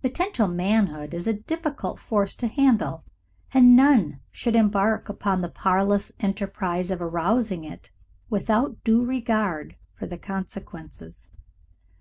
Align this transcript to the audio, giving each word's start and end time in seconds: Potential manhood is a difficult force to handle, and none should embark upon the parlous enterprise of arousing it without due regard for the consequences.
Potential 0.00 0.46
manhood 0.46 1.12
is 1.12 1.26
a 1.26 1.32
difficult 1.32 1.98
force 1.98 2.36
to 2.36 2.46
handle, 2.46 3.02
and 3.52 3.74
none 3.74 4.20
should 4.30 4.54
embark 4.54 5.08
upon 5.08 5.40
the 5.40 5.48
parlous 5.48 6.12
enterprise 6.20 6.92
of 6.92 7.02
arousing 7.02 7.64
it 7.64 7.90
without 8.30 8.84
due 8.84 9.04
regard 9.04 9.74
for 9.92 10.06
the 10.06 10.18
consequences. 10.18 11.28